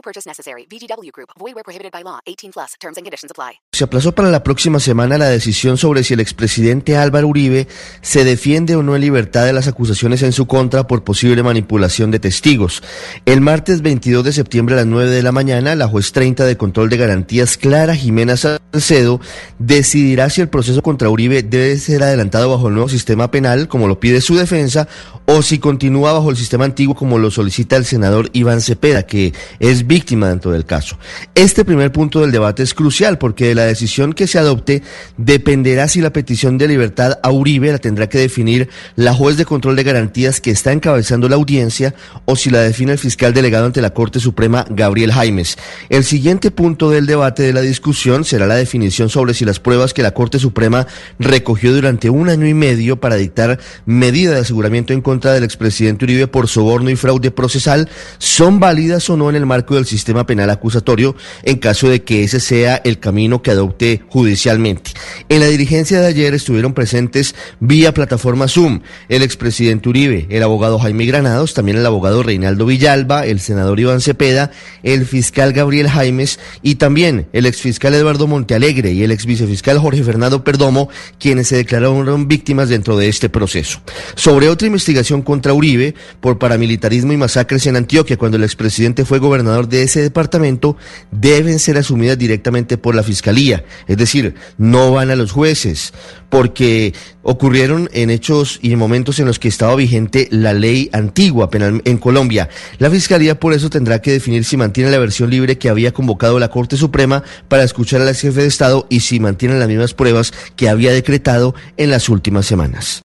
No 0.00 0.02
purchase 0.02 0.26
necessary. 0.26 0.66
VGW 0.66 1.10
Group. 1.12 1.28
Void 1.38 1.54
where 1.54 1.62
prohibited 1.62 1.92
by 1.92 2.02
law. 2.02 2.20
18 2.24 2.52
plus. 2.52 2.72
Terms 2.80 2.96
and 2.96 3.04
conditions 3.04 3.30
apply. 3.30 3.60
Se 3.72 3.84
aplazó 3.84 4.12
para 4.14 4.30
la 4.30 4.42
próxima 4.42 4.80
semana 4.80 5.18
la 5.18 5.28
decisión 5.28 5.76
sobre 5.76 6.04
si 6.04 6.14
el 6.14 6.20
expresidente 6.20 6.96
Álvaro 6.96 7.28
Uribe 7.28 7.68
se 8.00 8.24
defiende 8.24 8.76
o 8.76 8.82
no 8.82 8.96
en 8.96 9.02
libertad 9.02 9.44
de 9.44 9.52
las 9.52 9.68
acusaciones 9.68 10.22
en 10.22 10.32
su 10.32 10.46
contra 10.46 10.86
por 10.86 11.04
posible 11.04 11.42
manipulación 11.42 12.10
de 12.10 12.18
testigos. 12.18 12.82
El 13.26 13.42
martes 13.42 13.82
22 13.82 14.24
de 14.24 14.32
septiembre 14.32 14.74
a 14.74 14.78
las 14.78 14.86
9 14.86 15.10
de 15.10 15.22
la 15.22 15.32
mañana, 15.32 15.74
la 15.74 15.86
juez 15.86 16.12
30 16.12 16.46
de 16.46 16.56
control 16.56 16.88
de 16.88 16.96
garantías 16.96 17.58
Clara 17.58 17.94
Jimena 17.94 18.38
Salcedo 18.38 19.20
decidirá 19.58 20.30
si 20.30 20.40
el 20.40 20.48
proceso 20.48 20.82
contra 20.82 21.10
Uribe 21.10 21.42
debe 21.42 21.76
ser 21.76 22.02
adelantado 22.02 22.50
bajo 22.50 22.68
el 22.68 22.74
nuevo 22.74 22.88
sistema 22.88 23.30
penal, 23.30 23.68
como 23.68 23.86
lo 23.86 24.00
pide 24.00 24.22
su 24.22 24.34
defensa, 24.36 24.88
o 25.26 25.42
si 25.42 25.58
continúa 25.58 26.12
bajo 26.12 26.30
el 26.30 26.36
sistema 26.36 26.64
antiguo, 26.64 26.94
como 26.94 27.18
lo 27.18 27.30
solicita 27.30 27.76
el 27.76 27.84
senador 27.84 28.30
Iván 28.32 28.60
Cepeda, 28.60 29.04
que 29.04 29.32
es 29.58 29.86
víctima 29.90 30.28
dentro 30.28 30.52
del 30.52 30.64
caso. 30.64 30.96
Este 31.34 31.64
primer 31.64 31.90
punto 31.90 32.20
del 32.20 32.30
debate 32.30 32.62
es 32.62 32.74
crucial 32.74 33.18
porque 33.18 33.48
de 33.48 33.56
la 33.56 33.64
decisión 33.64 34.12
que 34.12 34.28
se 34.28 34.38
adopte 34.38 34.84
dependerá 35.16 35.88
si 35.88 36.00
la 36.00 36.12
petición 36.12 36.58
de 36.58 36.68
libertad 36.68 37.18
a 37.24 37.32
Uribe 37.32 37.72
la 37.72 37.78
tendrá 37.78 38.08
que 38.08 38.18
definir 38.18 38.68
la 38.94 39.12
juez 39.12 39.36
de 39.36 39.44
control 39.44 39.74
de 39.74 39.82
garantías 39.82 40.40
que 40.40 40.52
está 40.52 40.70
encabezando 40.70 41.28
la 41.28 41.34
audiencia 41.34 41.92
o 42.24 42.36
si 42.36 42.50
la 42.50 42.60
define 42.60 42.92
el 42.92 42.98
fiscal 42.98 43.34
delegado 43.34 43.66
ante 43.66 43.82
la 43.82 43.90
Corte 43.90 44.20
Suprema 44.20 44.64
Gabriel 44.70 45.10
Jaimes. 45.10 45.58
El 45.88 46.04
siguiente 46.04 46.52
punto 46.52 46.88
del 46.90 47.06
debate 47.06 47.42
de 47.42 47.52
la 47.52 47.60
discusión 47.60 48.24
será 48.24 48.46
la 48.46 48.54
definición 48.54 49.08
sobre 49.08 49.34
si 49.34 49.44
las 49.44 49.58
pruebas 49.58 49.92
que 49.92 50.04
la 50.04 50.12
Corte 50.12 50.38
Suprema 50.38 50.86
recogió 51.18 51.74
durante 51.74 52.10
un 52.10 52.28
año 52.28 52.46
y 52.46 52.54
medio 52.54 53.00
para 53.00 53.16
dictar 53.16 53.58
medida 53.86 54.34
de 54.34 54.42
aseguramiento 54.42 54.92
en 54.92 55.00
contra 55.00 55.32
del 55.32 55.42
expresidente 55.42 56.04
Uribe 56.04 56.28
por 56.28 56.46
soborno 56.46 56.90
y 56.90 56.94
fraude 56.94 57.32
procesal 57.32 57.88
son 58.18 58.60
válidas 58.60 59.10
o 59.10 59.16
no 59.16 59.28
en 59.30 59.34
el 59.34 59.46
marco 59.46 59.79
del 59.80 59.88
sistema 59.88 60.26
penal 60.26 60.50
acusatorio 60.50 61.16
en 61.42 61.58
caso 61.58 61.88
de 61.88 62.02
que 62.02 62.22
ese 62.22 62.40
sea 62.40 62.76
el 62.84 62.98
camino 62.98 63.42
que 63.42 63.50
adopte 63.50 64.02
judicialmente. 64.08 64.92
En 65.28 65.40
la 65.40 65.46
dirigencia 65.46 66.00
de 66.00 66.06
ayer 66.06 66.34
estuvieron 66.34 66.74
presentes 66.74 67.34
vía 67.58 67.92
plataforma 67.92 68.48
Zoom 68.48 68.80
el 69.08 69.22
expresidente 69.22 69.88
Uribe, 69.88 70.26
el 70.30 70.42
abogado 70.42 70.78
Jaime 70.78 71.06
Granados, 71.06 71.54
también 71.54 71.78
el 71.78 71.86
abogado 71.86 72.22
Reinaldo 72.22 72.66
Villalba, 72.66 73.26
el 73.26 73.40
senador 73.40 73.80
Iván 73.80 74.00
Cepeda, 74.00 74.50
el 74.82 75.06
fiscal 75.06 75.52
Gabriel 75.52 75.88
Jaimes 75.88 76.38
y 76.62 76.76
también 76.76 77.26
el 77.32 77.46
exfiscal 77.46 77.94
Eduardo 77.94 78.26
Montealegre 78.26 78.92
y 78.92 79.02
el 79.02 79.10
exvicefiscal 79.10 79.78
Jorge 79.78 80.02
Fernando 80.02 80.44
Perdomo, 80.44 80.88
quienes 81.18 81.48
se 81.48 81.56
declararon 81.56 82.28
víctimas 82.28 82.68
dentro 82.68 82.96
de 82.96 83.08
este 83.08 83.28
proceso. 83.28 83.80
Sobre 84.14 84.48
otra 84.48 84.66
investigación 84.66 85.22
contra 85.22 85.52
Uribe 85.52 85.94
por 86.20 86.38
paramilitarismo 86.38 87.12
y 87.12 87.16
masacres 87.16 87.66
en 87.66 87.76
Antioquia 87.76 88.16
cuando 88.16 88.36
el 88.36 88.44
expresidente 88.44 89.04
fue 89.04 89.18
gobernador 89.18 89.68
de 89.70 89.84
ese 89.84 90.02
departamento 90.02 90.76
deben 91.10 91.58
ser 91.58 91.78
asumidas 91.78 92.18
directamente 92.18 92.76
por 92.76 92.94
la 92.94 93.02
fiscalía, 93.02 93.64
es 93.86 93.96
decir, 93.96 94.34
no 94.58 94.92
van 94.92 95.10
a 95.10 95.16
los 95.16 95.32
jueces, 95.32 95.92
porque 96.28 96.92
ocurrieron 97.22 97.88
en 97.92 98.10
hechos 98.10 98.58
y 98.62 98.72
en 98.72 98.78
momentos 98.78 99.18
en 99.18 99.26
los 99.26 99.38
que 99.38 99.48
estaba 99.48 99.74
vigente 99.76 100.28
la 100.30 100.52
ley 100.52 100.90
antigua 100.92 101.50
penal 101.50 101.82
en 101.84 101.98
Colombia. 101.98 102.48
La 102.78 102.90
fiscalía 102.90 103.38
por 103.38 103.52
eso 103.52 103.70
tendrá 103.70 104.02
que 104.02 104.12
definir 104.12 104.44
si 104.44 104.56
mantiene 104.56 104.90
la 104.90 104.98
versión 104.98 105.30
libre 105.30 105.58
que 105.58 105.68
había 105.68 105.92
convocado 105.92 106.38
la 106.38 106.48
Corte 106.48 106.76
Suprema 106.76 107.22
para 107.48 107.64
escuchar 107.64 108.00
al 108.00 108.14
jefe 108.14 108.42
de 108.42 108.46
Estado 108.46 108.86
y 108.90 109.00
si 109.00 109.20
mantiene 109.20 109.58
las 109.58 109.68
mismas 109.68 109.94
pruebas 109.94 110.32
que 110.56 110.68
había 110.68 110.92
decretado 110.92 111.54
en 111.76 111.90
las 111.90 112.08
últimas 112.08 112.46
semanas. 112.46 113.02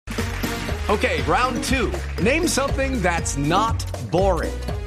Okay, 0.87 1.23
round 1.27 1.63
two. 1.63 1.91
Name 2.21 2.47
something 2.47 3.01
that's 3.01 3.37
not 3.37 3.83
boring. 4.11 4.53